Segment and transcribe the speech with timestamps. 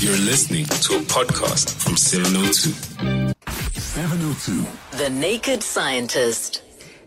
[0.00, 2.70] You're listening to a podcast from 702.
[3.78, 4.96] 702.
[4.96, 6.62] The Naked Scientist.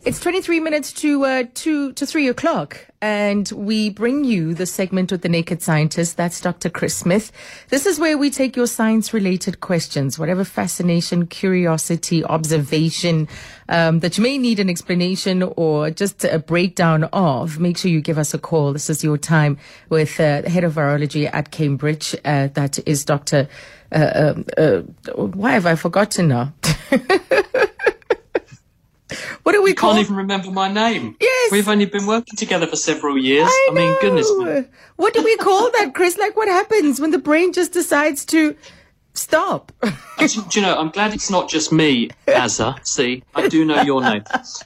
[0.06, 5.14] It's 23 minutes to uh, two to three o'clock, and we bring you the segment
[5.14, 6.18] with the naked scientist.
[6.18, 6.70] That's Dr.
[6.70, 7.32] Chris Smith.
[7.70, 13.30] This is where we take your science-related questions, whatever fascination, curiosity, observation
[13.70, 17.58] um, that you may need an explanation or just a breakdown of.
[17.58, 18.74] Make sure you give us a call.
[18.74, 19.58] This is your time
[19.88, 22.14] with uh, the head of virology at Cambridge.
[22.26, 23.48] Uh, that is Dr.
[23.90, 24.80] Uh, um, uh,
[25.16, 26.52] why have I forgotten now?
[29.54, 29.92] What do we I call?
[29.92, 31.16] can't even remember my name.
[31.22, 31.52] Yes.
[31.52, 33.48] We've only been working together for several years.
[33.48, 34.64] I, I, mean, goodness me.
[34.96, 36.18] What do we call that, Chris?
[36.18, 38.56] Like, what happens when the brain just decides to
[39.14, 39.72] stop?
[40.18, 42.84] do, do you know, I'm glad it's not just me, Azza.
[42.84, 44.24] See, I do know your name.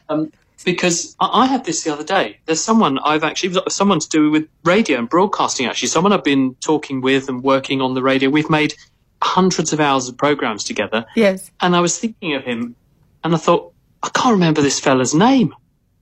[0.08, 0.32] Um,
[0.64, 2.40] because I, I had this the other day.
[2.46, 5.90] There's someone I've actually, someone to do with radio and broadcasting, actually.
[5.90, 8.30] Someone I've been talking with and working on the radio.
[8.30, 8.74] We've made
[9.22, 11.06] hundreds of hours of programs together.
[11.14, 11.52] yes.
[11.60, 12.78] And I was thinking of him
[13.26, 15.54] and I thought, I can't remember this fella's name.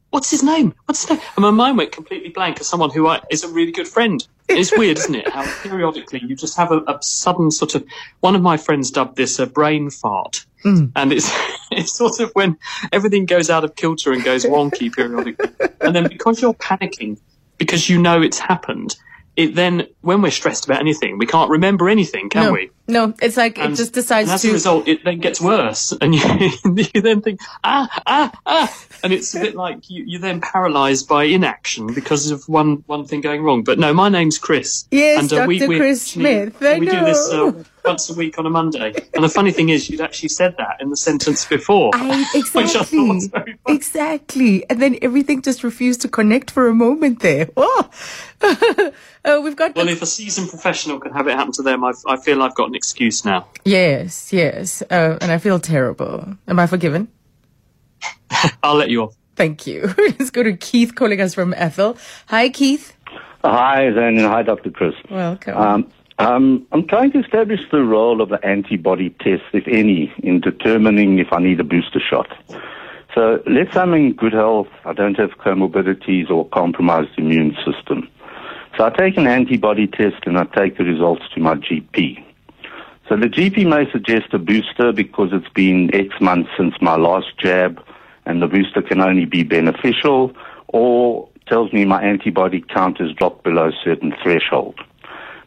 [0.09, 0.73] What's his name?
[0.85, 1.19] What's his name?
[1.35, 4.25] And my mind went completely blank as someone who I, is a really good friend.
[4.47, 5.27] It's weird, isn't it?
[5.27, 7.85] How periodically you just have a, a sudden sort of.
[8.21, 10.85] One of my friends dubbed this a brain fart, hmm.
[10.95, 11.29] and it's
[11.71, 12.57] it's sort of when
[12.93, 15.49] everything goes out of kilter and goes wonky periodically,
[15.81, 17.19] and then because you're panicking
[17.57, 18.95] because you know it's happened,
[19.35, 22.69] it then when we're stressed about anything, we can't remember anything, can no, we?
[22.88, 24.50] No, it's like it just decides and as to.
[24.50, 26.22] a result, it then gets worse, and you,
[26.94, 31.08] you then think, ah, ah, ah, and it's a bit like you, you're then paralysed
[31.08, 33.63] by inaction because of one one thing going wrong.
[33.63, 34.88] But no, my name's Chris.
[34.91, 35.67] Yes, and, uh, Dr.
[35.67, 38.94] we Chris Smith, I we do this uh, once a week on a Monday.
[39.13, 42.75] And the funny thing is, you'd actually said that in the sentence before, I, which
[42.75, 43.75] I thought exactly, was very funny.
[43.75, 47.50] exactly, and then everything just refused to connect for a moment there.
[47.58, 47.89] Oh,
[49.25, 51.94] uh, we've got Well, if a seasoned professional can have it happen to them, I,
[52.08, 53.48] I feel I've got an excuse now.
[53.64, 56.36] yes, yes, uh, and I feel terrible.
[56.48, 57.08] Am I forgiven?
[58.64, 59.16] I'll let you off.
[59.36, 59.94] Thank you.
[59.97, 61.97] Let's go to Keith calling us from Ethel.
[62.28, 62.94] Hi, Keith.
[63.44, 64.72] Hi, Zane, and hi, Dr.
[64.72, 64.94] Chris.
[65.09, 65.58] Welcome.
[65.58, 70.41] Um, um, I'm trying to establish the role of the antibody test, if any, in
[70.41, 72.28] determining if I need a booster shot.
[73.14, 78.09] So let's say I'm in good health, I don't have comorbidities or compromised immune system.
[78.78, 82.25] So I take an antibody test and I take the results to my GP.
[83.07, 87.38] So the GP may suggest a booster because it's been X months since my last
[87.38, 87.79] jab
[88.25, 90.35] and the booster can only be beneficial
[90.69, 94.79] or tells me my antibody count has dropped below a certain threshold.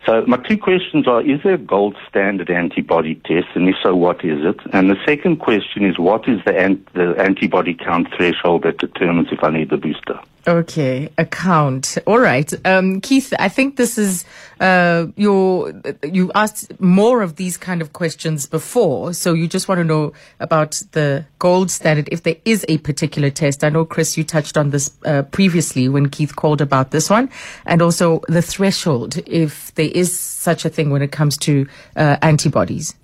[0.07, 3.49] So my two questions are, is there a gold standard antibody test?
[3.55, 4.61] And if so, what is it?
[4.73, 9.29] And the second question is, what is the, an- the antibody count threshold that determines
[9.33, 10.21] if I need the booster?
[10.49, 11.99] Okay, account.
[12.07, 12.51] All right.
[12.67, 14.25] Um, Keith, I think this is,
[14.61, 19.13] uh, your, you asked more of these kind of questions before.
[19.13, 23.29] So you just want to know about the gold standard, if there is a particular
[23.29, 23.63] test.
[23.63, 27.29] I know, Chris, you touched on this, uh, previously when Keith called about this one
[27.67, 32.17] and also the threshold, if there is such a thing when it comes to, uh,
[32.23, 32.95] antibodies.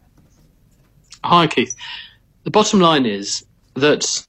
[1.23, 1.75] Hi, Keith.
[2.45, 3.45] The bottom line is
[3.75, 4.27] that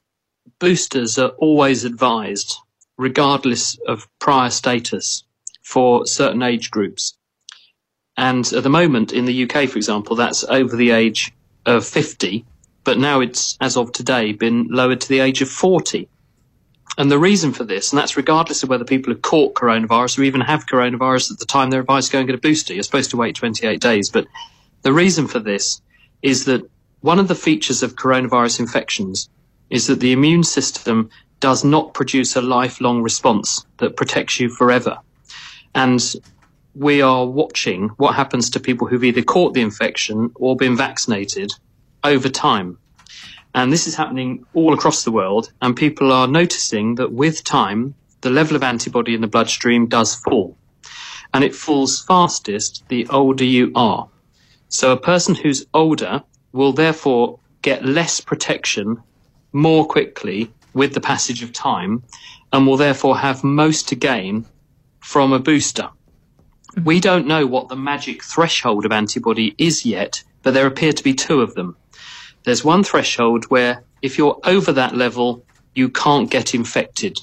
[0.60, 2.58] boosters are always advised,
[2.98, 5.24] regardless of prior status,
[5.64, 7.18] for certain age groups.
[8.18, 11.34] And at the moment in the UK, for example, that's over the age
[11.66, 12.46] of 50,
[12.84, 16.08] but now it's, as of today, been lowered to the age of 40.
[16.98, 20.24] And the reason for this, and that's regardless of whether people have caught coronavirus or
[20.24, 22.74] even have coronavirus at the time they're advised to go and get a booster.
[22.74, 24.10] You're supposed to wait 28 days.
[24.10, 24.28] But
[24.84, 25.82] the reason for this
[26.22, 26.70] is that
[27.02, 29.30] one of the features of coronavirus infections
[29.70, 31.10] is that the immune system
[31.46, 34.98] does not produce a lifelong response that protects you forever.
[35.76, 36.02] And
[36.74, 41.52] we are watching what happens to people who've either caught the infection or been vaccinated
[42.04, 42.80] over time.
[43.54, 47.94] And this is happening all across the world, and people are noticing that with time,
[48.22, 50.58] the level of antibody in the bloodstream does fall.
[51.32, 54.10] And it falls fastest the older you are.
[54.70, 56.24] So a person who's older
[56.54, 59.04] will therefore get less protection
[59.54, 62.04] more quickly with the passage of time
[62.54, 64.46] and will therefore have most to gain
[65.00, 65.90] from a booster.
[66.74, 66.84] Mm-hmm.
[66.84, 71.04] We don't know what the magic threshold of antibody is yet, but there appear to
[71.04, 71.76] be two of them.
[72.44, 75.44] There's one threshold where if you're over that level,
[75.74, 77.18] you can't get infected.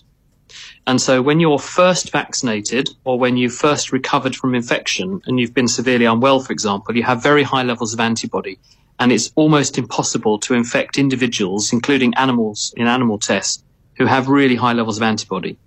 [0.86, 5.54] And so when you're first vaccinated or when you first recovered from infection and you've
[5.54, 8.58] been severely unwell, for example, you have very high levels of antibody
[8.98, 13.64] and it's almost impossible to infect individuals, including animals in animal tests,
[13.96, 15.58] who have really high levels of antibody.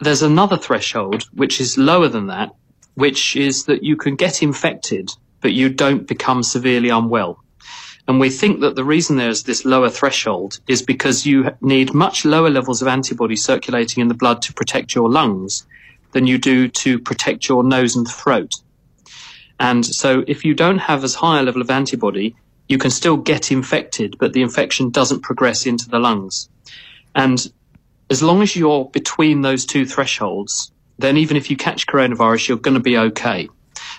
[0.00, 2.54] There's another threshold which is lower than that,
[2.94, 5.10] which is that you can get infected,
[5.40, 7.42] but you don't become severely unwell.
[8.08, 12.24] And we think that the reason there's this lower threshold is because you need much
[12.24, 15.66] lower levels of antibodies circulating in the blood to protect your lungs
[16.12, 18.54] than you do to protect your nose and throat.
[19.60, 22.36] And so if you don't have as high a level of antibody,
[22.68, 26.48] you can still get infected, but the infection doesn't progress into the lungs.
[27.14, 27.44] And
[28.10, 32.58] as long as you're between those two thresholds, then even if you catch coronavirus, you're
[32.58, 33.48] going to be okay.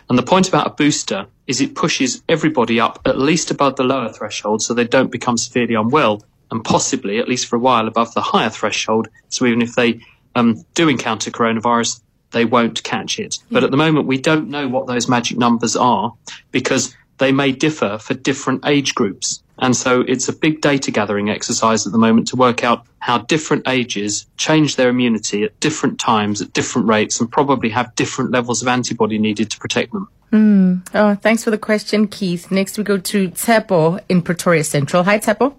[0.09, 3.83] And the point about a booster is it pushes everybody up at least above the
[3.83, 7.88] lower threshold so they don't become severely unwell and possibly, at least for a while,
[7.88, 9.07] above the higher threshold.
[9.29, 10.01] So even if they
[10.35, 13.39] um, do encounter coronavirus, they won't catch it.
[13.51, 16.13] But at the moment, we don't know what those magic numbers are
[16.51, 19.41] because they may differ for different age groups.
[19.61, 23.19] And so it's a big data gathering exercise at the moment to work out how
[23.19, 28.31] different ages change their immunity at different times, at different rates, and probably have different
[28.31, 30.07] levels of antibody needed to protect them.
[30.31, 30.87] Mm.
[30.93, 32.51] Oh, thanks for the question, Keith.
[32.51, 35.03] Next, we go to Tsepo in Pretoria Central.
[35.03, 35.55] Hi, Tsepo.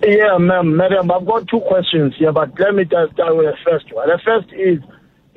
[0.00, 3.56] Yeah, ma'am, madam, I've got two questions here, but let me just start with the
[3.68, 4.08] first one.
[4.08, 4.78] The first is,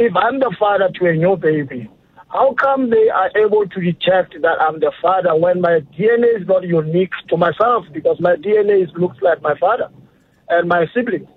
[0.02, 1.88] if I'm the father to a new baby,
[2.30, 6.48] how come they are able to detect that I'm the father when my DNA is
[6.48, 9.90] not unique to myself because my DNA is, looks like my father
[10.50, 11.28] and my siblings?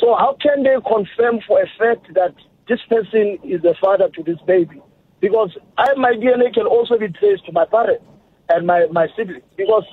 [0.00, 2.34] So how can they confirm for a fact that
[2.68, 4.82] this person is the father to this baby?
[5.20, 8.04] Because I, my DNA can also be traced to my parents
[8.48, 9.44] and my, my siblings.
[9.56, 9.84] Because,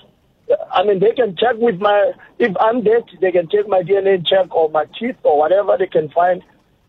[0.71, 4.25] I mean, they can check with my, if I'm dead, they can check my DNA
[4.25, 6.41] check or my teeth or whatever they can find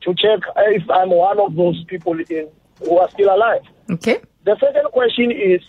[0.03, 2.49] to check if I'm one of those people in
[2.81, 3.63] who are still alive.
[3.91, 4.21] Okay.
[4.45, 5.61] The second question is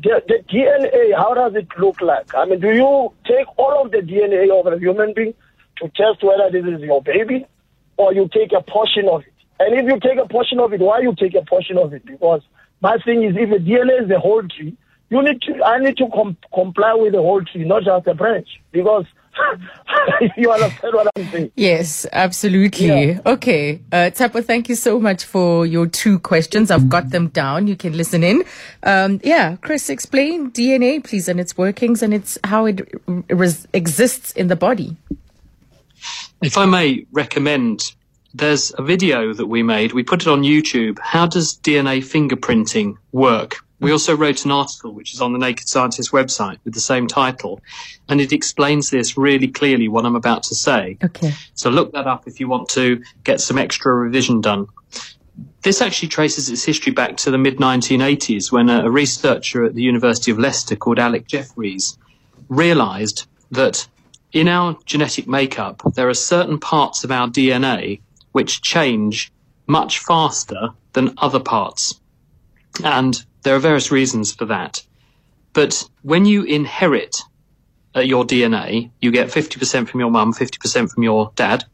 [0.00, 2.34] the, the DNA, how does it look like?
[2.34, 5.34] I mean, do you take all of the DNA of a human being
[5.78, 7.46] to test whether this is your baby
[7.96, 9.32] or you take a portion of it?
[9.60, 12.04] And if you take a portion of it, why you take a portion of it?
[12.04, 12.42] Because
[12.80, 14.76] my thing is if the DNA is the whole tree,
[15.10, 18.14] you need to, I need to com- comply with the whole tree, not just a
[18.14, 18.48] branch.
[18.70, 19.06] Because
[20.36, 21.52] you understand what I'm saying?
[21.54, 22.86] Yes, absolutely.
[22.86, 23.20] Yeah.
[23.26, 23.80] Okay.
[23.92, 26.70] Uh, Tsepo, thank you so much for your two questions.
[26.70, 27.66] I've got them down.
[27.66, 28.44] You can listen in.
[28.82, 32.80] Um, yeah, Chris, explain DNA, please, and its workings and its how it
[33.28, 34.96] res- exists in the body.
[36.42, 37.92] If I may recommend,
[38.34, 39.92] there's a video that we made.
[39.92, 40.98] We put it on YouTube.
[41.00, 43.56] How does DNA fingerprinting work?
[43.80, 47.06] We also wrote an article which is on the Naked Scientist website with the same
[47.06, 47.60] title,
[48.08, 50.98] and it explains this really clearly what I'm about to say.
[51.02, 51.32] Okay.
[51.54, 54.66] So look that up if you want to get some extra revision done.
[55.62, 59.74] This actually traces its history back to the mid 1980s when a, a researcher at
[59.74, 61.96] the University of Leicester called Alec Jeffreys
[62.48, 63.86] realized that
[64.32, 68.00] in our genetic makeup, there are certain parts of our DNA
[68.32, 69.32] which change
[69.66, 72.00] much faster than other parts.
[72.84, 74.82] And there are various reasons for that.
[75.52, 77.22] But when you inherit
[77.96, 81.64] uh, your DNA, you get 50% from your mum, 50% from your dad.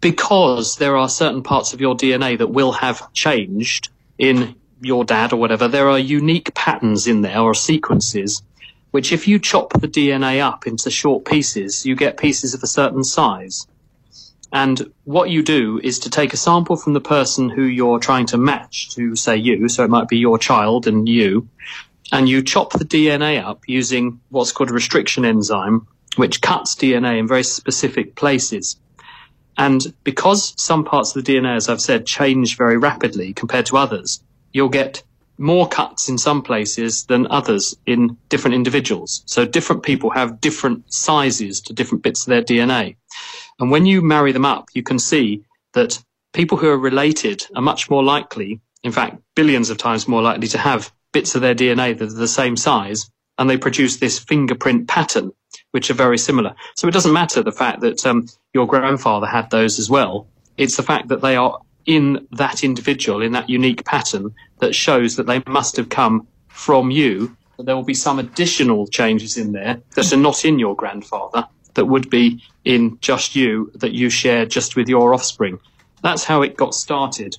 [0.00, 5.32] Because there are certain parts of your DNA that will have changed in your dad
[5.32, 8.42] or whatever, there are unique patterns in there or sequences,
[8.90, 12.66] which if you chop the DNA up into short pieces, you get pieces of a
[12.66, 13.66] certain size.
[14.52, 18.26] And what you do is to take a sample from the person who you're trying
[18.26, 21.48] to match to, say, you, so it might be your child and you,
[22.12, 25.86] and you chop the DNA up using what's called a restriction enzyme,
[26.16, 28.76] which cuts DNA in very specific places.
[29.58, 33.76] And because some parts of the DNA, as I've said, change very rapidly compared to
[33.76, 34.20] others,
[34.52, 35.02] you'll get
[35.38, 39.22] more cuts in some places than others in different individuals.
[39.26, 42.96] So different people have different sizes to different bits of their DNA.
[43.58, 47.62] And when you marry them up, you can see that people who are related are
[47.62, 51.54] much more likely, in fact, billions of times more likely to have bits of their
[51.54, 55.32] DNA that are the same size, and they produce this fingerprint pattern,
[55.70, 56.54] which are very similar.
[56.74, 60.28] So it doesn't matter the fact that um, your grandfather had those as well.
[60.56, 65.16] It's the fact that they are in that individual, in that unique pattern, that shows
[65.16, 67.36] that they must have come from you.
[67.58, 71.86] There will be some additional changes in there that are not in your grandfather, that
[71.86, 75.58] would be in just you, that you share just with your offspring.
[76.02, 77.38] That's how it got started.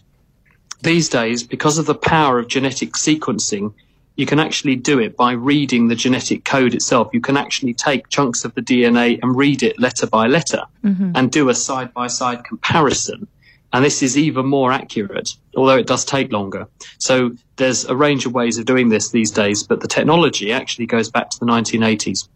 [0.82, 3.74] These days, because of the power of genetic sequencing,
[4.16, 7.10] you can actually do it by reading the genetic code itself.
[7.14, 11.12] You can actually take chunks of the DNA and read it letter by letter mm-hmm.
[11.14, 13.28] and do a side by side comparison.
[13.74, 16.68] And this is even more accurate, although it does take longer.
[17.00, 20.86] So there's a range of ways of doing this these days, but the technology actually
[20.86, 22.28] goes back to the 1980s.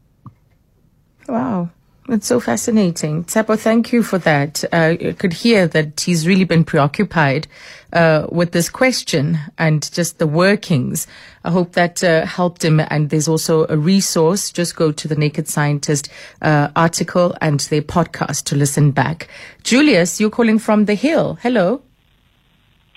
[1.27, 1.70] Wow.
[2.10, 3.25] It's so fascinating.
[3.25, 4.63] Tsepo, thank you for that.
[4.74, 7.48] Uh, you could hear that he's really been preoccupied
[7.93, 11.05] uh, with this question and just the workings.
[11.43, 12.79] I hope that uh, helped him.
[12.79, 14.51] And there's also a resource.
[14.51, 16.10] Just go to the Naked Scientist
[16.41, 19.29] uh, article and their podcast to listen back.
[19.63, 21.38] Julius, you're calling from The Hill.
[21.41, 21.81] Hello.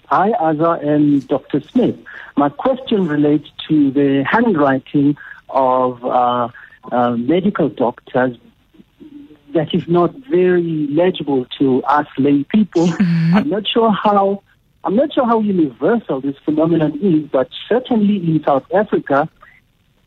[0.07, 1.61] Hi, Aza and Dr.
[1.61, 1.97] Smith.
[2.37, 5.17] My question relates to the handwriting
[5.51, 6.49] of uh,
[6.91, 8.37] uh, medical doctors
[9.55, 12.89] that is not very legible to us lay people.
[13.05, 13.37] Mm-hmm.
[13.37, 14.43] I'm not sure how
[14.85, 19.29] I'm not sure how universal this phenomenon is, but certainly in South Africa,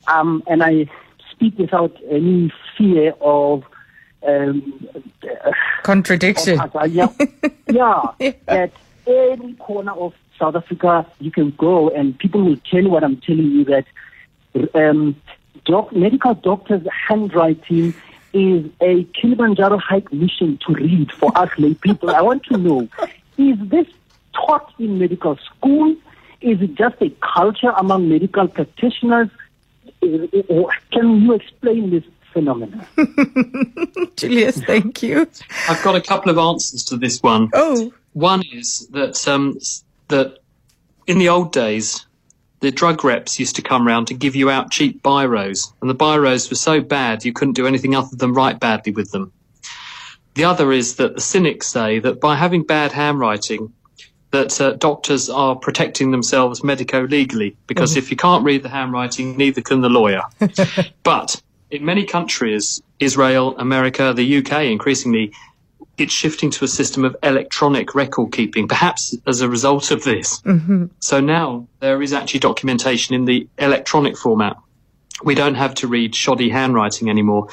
[0.07, 0.87] um, and I
[1.31, 3.63] speak without any fear of
[4.25, 4.87] um,
[5.83, 6.59] contradiction.
[6.59, 7.07] Of, yeah,
[7.67, 8.71] yeah, at
[9.07, 13.17] any corner of South Africa you can go, and people will tell you what I'm
[13.17, 13.85] telling you that
[14.73, 15.15] um,
[15.65, 17.93] doc- medical doctors' handwriting
[18.37, 22.11] is a Kilimanjaro hike mission to read for us lay people.
[22.11, 22.87] I want to know,
[23.37, 23.87] is this
[24.33, 25.95] taught in medical school?
[26.41, 29.29] Is it just a culture among medical practitioners?
[30.01, 32.85] Can you explain this phenomenon?
[34.15, 35.27] Julius, thank you.
[35.67, 37.49] I've got a couple of answers to this one.
[37.53, 37.91] Oh.
[38.13, 39.59] One is that um,
[40.07, 40.39] that
[41.05, 42.06] in the old days,
[42.59, 45.95] the drug reps used to come round to give you out cheap biros, and the
[45.95, 49.31] biros were so bad you couldn't do anything other than write badly with them.
[50.35, 53.73] The other is that the cynics say that by having bad handwriting,
[54.31, 57.97] that uh, doctors are protecting themselves medico-legally because mm.
[57.97, 60.21] if you can't read the handwriting, neither can the lawyer.
[61.03, 65.31] but in many countries, Israel, America, the UK, increasingly,
[65.97, 70.41] it's shifting to a system of electronic record keeping, perhaps as a result of this.
[70.41, 70.85] Mm-hmm.
[70.99, 74.57] So now there is actually documentation in the electronic format.
[75.23, 77.49] We don't have to read shoddy handwriting anymore.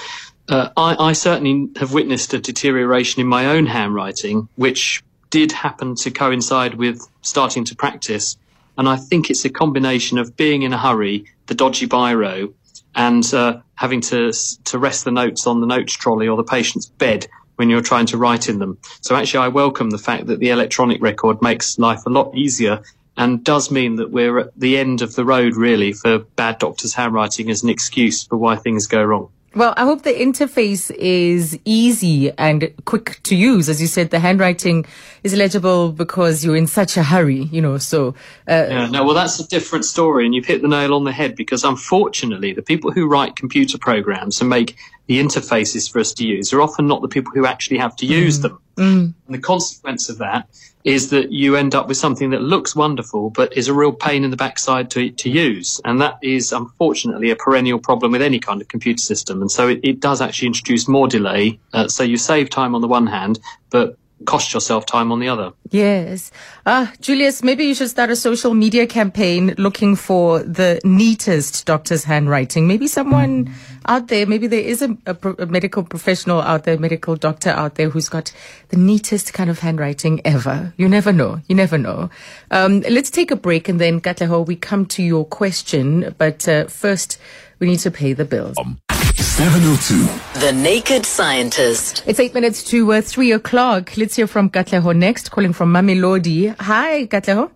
[0.46, 5.94] Uh, I, I certainly have witnessed a deterioration in my own handwriting, which did happen
[5.96, 8.36] to coincide with starting to practice.
[8.76, 12.52] And I think it's a combination of being in a hurry, the dodgy biro,
[12.94, 14.32] and uh, having to
[14.64, 18.06] to rest the notes on the notes trolley or the patient's bed when you're trying
[18.06, 18.78] to write in them.
[19.00, 22.82] So actually, I welcome the fact that the electronic record makes life a lot easier
[23.16, 26.94] and does mean that we're at the end of the road, really, for bad doctors'
[26.94, 29.30] handwriting as an excuse for why things go wrong.
[29.56, 33.68] Well, I hope the interface is easy and quick to use.
[33.68, 34.84] As you said, the handwriting
[35.22, 38.16] is legible because you're in such a hurry, you know, so.
[38.48, 40.24] Uh, yeah, no, well, that's a different story.
[40.24, 43.78] And you've hit the nail on the head because unfortunately, the people who write computer
[43.78, 47.46] programs and make the interfaces for us to use are often not the people who
[47.46, 48.42] actually have to use mm.
[48.42, 48.58] them.
[48.76, 49.14] Mm.
[49.26, 50.48] And the consequence of that
[50.84, 54.22] is that you end up with something that looks wonderful but is a real pain
[54.22, 55.80] in the backside to, to use.
[55.84, 59.40] And that is unfortunately a perennial problem with any kind of computer system.
[59.40, 61.58] And so it, it does actually introduce more delay.
[61.72, 63.40] Uh, so you save time on the one hand,
[63.70, 65.52] but cost yourself time on the other.
[65.70, 66.30] Yes.
[66.64, 72.04] Uh, Julius, maybe you should start a social media campaign looking for the neatest doctor's
[72.04, 72.66] handwriting.
[72.66, 73.54] Maybe someone
[73.86, 77.74] out there, maybe there is a, a, a, medical professional out there, medical doctor out
[77.76, 78.32] there who's got
[78.68, 80.72] the neatest kind of handwriting ever.
[80.76, 81.40] You never know.
[81.46, 82.10] You never know.
[82.50, 86.14] Um, let's take a break and then, Katleho, we come to your question.
[86.18, 87.18] But uh, first,
[87.58, 88.56] we need to pay the bills.
[88.58, 88.78] Um.
[89.16, 90.40] 702.
[90.40, 92.04] The Naked Scientist.
[92.06, 93.96] It's eight minutes to uh, three o'clock.
[93.96, 96.54] Let's hear from Katleho next, calling from Mamelodi.
[96.60, 97.50] Hi, Katleho.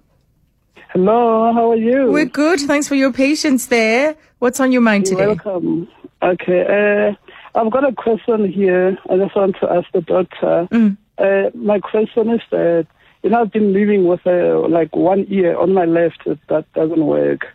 [0.99, 2.11] Hello, how are you?
[2.11, 2.59] We're good.
[2.59, 4.17] Thanks for your patience there.
[4.41, 5.27] What's on your mind You're today?
[5.29, 5.87] Welcome.
[6.21, 7.15] Okay, uh,
[7.57, 8.99] I've got a question here.
[9.09, 10.67] I just want to ask the doctor.
[10.73, 10.97] Mm.
[11.17, 12.89] Uh, my question is that,
[13.23, 17.07] you know, I've been living with uh, like one ear on my left that doesn't
[17.07, 17.47] work.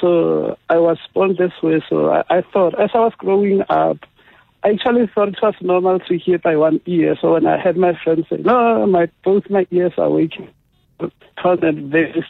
[0.00, 1.82] So I was born this way.
[1.88, 3.98] So I, I thought, as I was growing up,
[4.62, 7.16] I actually thought it was normal to hear by one ear.
[7.20, 10.50] So when I had my friends say, "No, my both my ears are waking,"
[11.42, 12.24] found that very.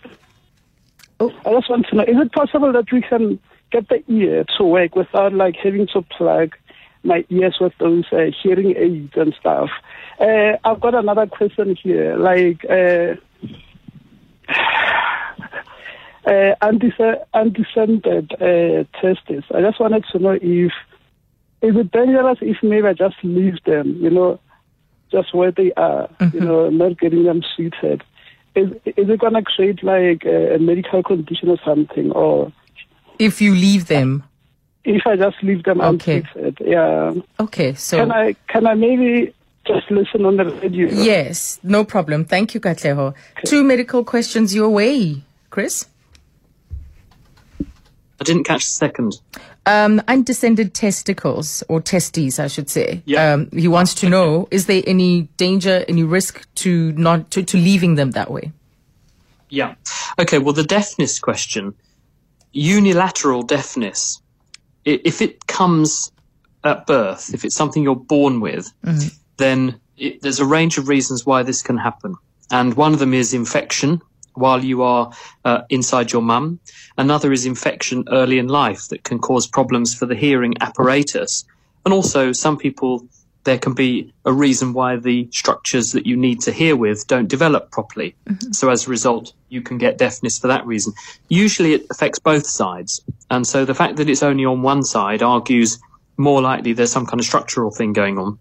[1.21, 1.33] Oh.
[1.45, 3.39] I just want to know: Is it possible that we can
[3.71, 6.55] get the ear to work without like having to plug
[7.03, 9.71] my ears with those uh, hearing aids and stuff?
[10.21, 12.17] Uh, I've got another question here.
[12.17, 13.15] Like, uh,
[16.29, 19.45] uh, undescended uh, testes.
[19.55, 20.73] I just wanted to know if
[21.63, 24.39] is it dangerous if maybe I just leave them, you know,
[25.11, 26.37] just where they are, mm-hmm.
[26.37, 28.03] you know, not getting them treated.
[28.57, 32.51] Is is it gonna create like a, a medical condition or something, or
[33.19, 34.25] if you leave them?
[34.83, 36.19] If I just leave them okay.
[36.19, 37.13] untreated, yeah.
[37.39, 39.35] Okay, so can I can I maybe
[39.67, 40.89] just listen on the radio?
[40.89, 42.25] Yes, no problem.
[42.25, 43.09] Thank you, Katleho.
[43.09, 43.43] Okay.
[43.45, 45.87] Two medical questions your way, Chris.
[48.19, 49.21] I didn't catch the second.
[49.67, 53.03] Um, undescended testicles or testes, I should say.
[53.05, 53.33] Yeah.
[53.33, 57.57] Um, he wants to know: Is there any danger, any risk to not to, to
[57.57, 58.53] leaving them that way?
[59.49, 59.75] Yeah.
[60.19, 60.39] Okay.
[60.39, 61.75] Well, the deafness question,
[62.53, 64.23] unilateral deafness,
[64.85, 66.11] if it comes
[66.65, 69.09] at birth, if it's something you're born with, mm-hmm.
[69.37, 72.17] then it, there's a range of reasons why this can happen.
[72.51, 74.01] And one of them is infection
[74.37, 75.13] while you are
[75.45, 76.61] uh, inside your mum.
[76.99, 81.45] Another is infection early in life that can cause problems for the hearing apparatus.
[81.85, 83.07] And also, some people,
[83.45, 87.29] there can be a reason why the structures that you need to hear with don't
[87.29, 88.15] develop properly.
[88.29, 88.53] Mm-hmm.
[88.53, 90.93] So, as a result, you can get deafness for that reason.
[91.29, 93.01] Usually, it affects both sides.
[93.31, 95.79] And so, the fact that it's only on one side argues
[96.17, 98.39] more likely there's some kind of structural thing going on.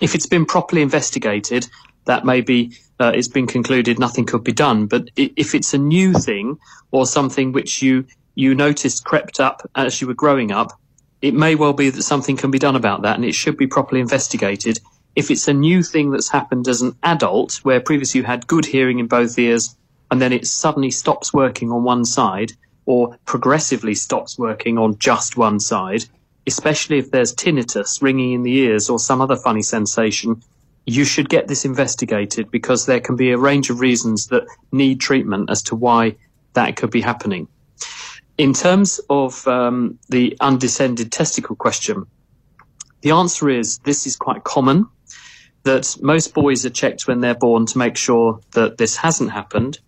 [0.00, 1.68] If it's been properly investigated,
[2.04, 4.86] that maybe uh, it's been concluded nothing could be done.
[4.86, 6.58] But if it's a new thing
[6.90, 10.72] or something which you you noticed crept up as you were growing up,
[11.20, 13.66] it may well be that something can be done about that, and it should be
[13.66, 14.78] properly investigated.
[15.14, 18.64] If it's a new thing that's happened as an adult, where previously you had good
[18.64, 19.76] hearing in both ears,
[20.10, 22.52] and then it suddenly stops working on one side,
[22.86, 26.04] or progressively stops working on just one side,
[26.46, 30.42] especially if there's tinnitus ringing in the ears or some other funny sensation,
[30.86, 35.00] you should get this investigated because there can be a range of reasons that need
[35.00, 36.16] treatment as to why
[36.54, 37.48] that could be happening.
[38.38, 42.06] In terms of um, the undescended testicle question,
[43.02, 44.86] the answer is this is quite common.
[45.64, 49.78] That most boys are checked when they're born to make sure that this hasn't happened.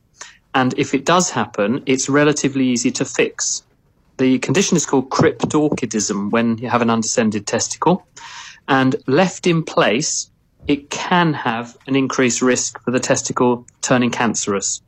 [0.54, 3.64] And if it does happen, it's relatively easy to fix.
[4.18, 8.06] The condition is called cryptorchidism when you have an undescended testicle.
[8.68, 10.30] And left in place,
[10.66, 14.80] it can have an increased risk for the testicle turning cancerous.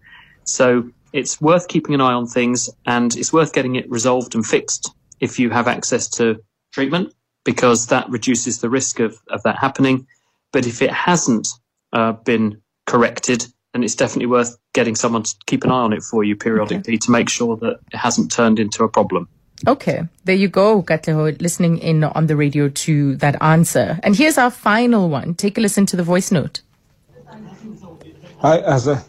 [0.45, 4.45] So it's worth keeping an eye on things and it's worth getting it resolved and
[4.45, 4.90] fixed
[5.21, 6.42] if you have access to
[6.73, 7.14] treatment
[7.45, 10.06] because that reduces the risk of, of that happening.
[10.52, 11.49] But if it hasn't
[11.92, 16.02] uh, been corrected, then it's definitely worth getting someone to keep an eye on it
[16.02, 16.99] for you periodically okay.
[16.99, 19.28] to make sure that it hasn't turned into a problem.
[19.66, 23.99] Okay, there you go, Katleho, listening in on the radio to that answer.
[24.02, 25.34] And here's our final one.
[25.34, 26.60] Take a listen to the voice note.
[28.42, 29.04] Hi, Asa.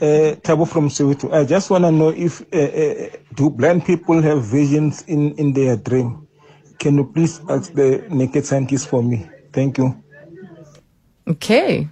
[0.00, 1.32] Uh, Tabo from Soweto.
[1.32, 5.54] I just want to know if uh, uh, do blind people have visions in, in
[5.54, 6.28] their dream?
[6.78, 9.28] Can you please ask the naked scientist for me?
[9.52, 10.00] Thank you.
[11.26, 11.88] Okay.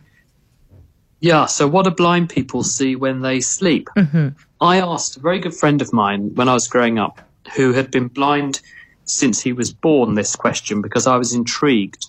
[1.19, 3.89] Yeah, so what do blind people see when they sleep?
[3.97, 4.29] Mm-hmm.
[4.61, 7.91] I asked a very good friend of mine when I was growing up who had
[7.91, 8.61] been blind
[9.05, 12.07] since he was born this question because I was intrigued.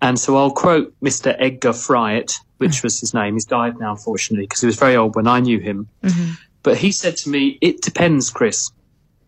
[0.00, 1.34] And so I'll quote Mr.
[1.38, 3.34] Edgar Fryatt, which was his name.
[3.34, 5.88] He's died now, unfortunately, because he was very old when I knew him.
[6.02, 6.32] Mm-hmm.
[6.62, 8.70] But he said to me, It depends, Chris.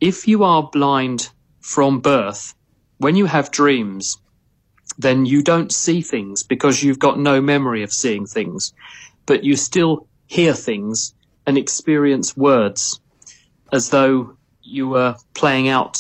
[0.01, 2.55] If you are blind from birth,
[2.99, 4.18] when you have dreams,
[4.99, 8.72] then you don't see things because you've got no memory of seeing things,
[9.27, 11.14] but you still hear things
[11.46, 13.01] and experience words
[13.72, 14.36] as though
[14.66, 15.98] you were playing out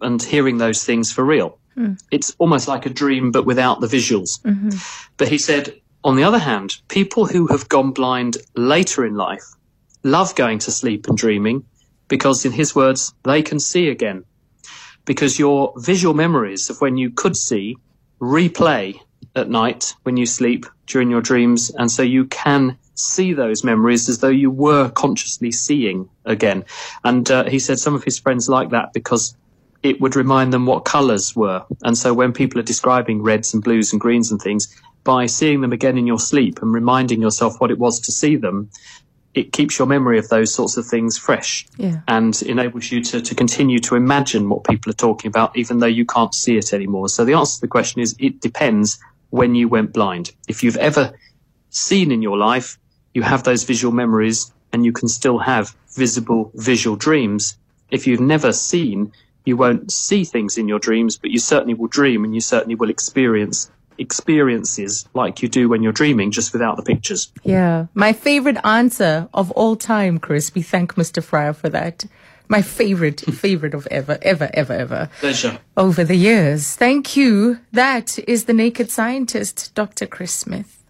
[0.00, 1.58] and hearing those things for real.
[1.76, 2.00] Mm.
[2.10, 4.40] It's almost like a dream, but without the visuals.
[4.42, 4.70] Mm-hmm.
[5.16, 9.44] But he said, on the other hand, people who have gone blind later in life
[10.02, 11.64] love going to sleep and dreaming
[12.08, 14.24] because, in his words, they can see again.
[15.04, 17.76] Because your visual memories of when you could see
[18.20, 19.00] replay
[19.34, 21.70] at night when you sleep during your dreams.
[21.70, 26.64] And so you can see those memories as though you were consciously seeing again.
[27.04, 29.36] And uh, he said some of his friends like that because
[29.82, 31.64] it would remind them what colours were.
[31.82, 34.74] And so when people are describing reds and blues and greens and things,
[35.04, 38.36] by seeing them again in your sleep and reminding yourself what it was to see
[38.36, 38.70] them,
[39.34, 42.00] it keeps your memory of those sorts of things fresh yeah.
[42.06, 45.86] and enables you to, to continue to imagine what people are talking about, even though
[45.86, 47.08] you can't see it anymore.
[47.08, 48.98] So the answer to the question is it depends
[49.30, 50.32] when you went blind.
[50.48, 51.14] If you've ever
[51.70, 52.78] seen in your life,
[53.14, 57.56] you have those visual memories and you can still have visible visual dreams.
[57.90, 59.12] If you've never seen,
[59.44, 62.74] you won't see things in your dreams, but you certainly will dream and you certainly
[62.74, 67.30] will experience experiences like you do when you're dreaming, just without the pictures.
[67.44, 67.86] Yeah.
[67.94, 70.54] My favorite answer of all time, Chris.
[70.54, 71.22] We thank Mr.
[71.22, 72.04] Fryer for that.
[72.48, 75.10] My favorite, favorite of ever, ever, ever, ever.
[75.20, 75.58] Pleasure.
[75.76, 76.74] Over the years.
[76.74, 77.60] Thank you.
[77.72, 80.06] That is the naked scientist, Dr.
[80.06, 80.81] Chris Smith.